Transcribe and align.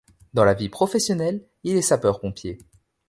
Dans 0.33 0.45
la 0.45 0.55
vie 0.55 0.67
professionnelle, 0.69 1.45
il 1.63 1.75
est 1.77 1.83
sapeur-pompier. 1.83 2.57